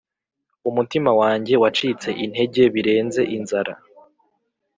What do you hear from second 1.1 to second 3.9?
wanjye wacitse intege birenze inzara,